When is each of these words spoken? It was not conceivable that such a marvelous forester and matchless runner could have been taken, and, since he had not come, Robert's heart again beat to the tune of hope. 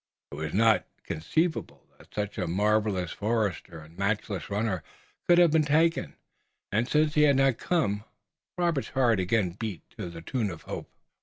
It 0.31 0.35
was 0.37 0.51
not 0.55 0.87
conceivable 1.03 1.85
that 1.99 2.11
such 2.11 2.39
a 2.39 2.47
marvelous 2.47 3.11
forester 3.11 3.77
and 3.81 3.99
matchless 3.99 4.49
runner 4.49 4.81
could 5.27 5.37
have 5.37 5.51
been 5.51 5.61
taken, 5.61 6.15
and, 6.71 6.87
since 6.87 7.13
he 7.13 7.21
had 7.21 7.35
not 7.35 7.59
come, 7.59 8.05
Robert's 8.57 8.89
heart 8.89 9.19
again 9.19 9.51
beat 9.51 9.87
to 9.99 10.09
the 10.09 10.23
tune 10.23 10.49
of 10.49 10.63
hope. 10.63 10.89